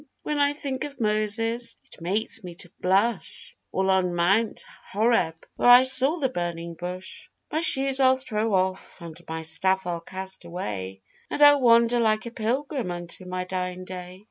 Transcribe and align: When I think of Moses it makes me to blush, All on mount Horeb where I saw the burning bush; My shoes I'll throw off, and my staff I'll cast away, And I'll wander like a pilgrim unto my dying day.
When 0.23 0.39
I 0.39 0.53
think 0.53 0.83
of 0.83 0.99
Moses 0.99 1.77
it 1.85 2.01
makes 2.01 2.43
me 2.43 2.55
to 2.55 2.71
blush, 2.81 3.55
All 3.71 3.91
on 3.91 4.15
mount 4.15 4.63
Horeb 4.91 5.35
where 5.57 5.69
I 5.69 5.83
saw 5.83 6.15
the 6.17 6.27
burning 6.29 6.73
bush; 6.73 7.29
My 7.51 7.61
shoes 7.61 7.99
I'll 7.99 8.15
throw 8.17 8.55
off, 8.55 8.99
and 8.99 9.15
my 9.29 9.43
staff 9.43 9.85
I'll 9.85 10.01
cast 10.01 10.43
away, 10.43 11.01
And 11.29 11.43
I'll 11.43 11.61
wander 11.61 11.99
like 11.99 12.25
a 12.25 12.31
pilgrim 12.31 12.89
unto 12.89 13.25
my 13.27 13.43
dying 13.43 13.85
day. 13.85 14.19